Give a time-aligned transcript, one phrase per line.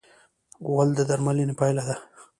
[0.67, 1.95] غول د درملنې پایله ده.